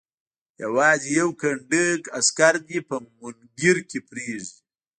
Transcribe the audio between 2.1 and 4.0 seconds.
عسکر دې په مونګیر کې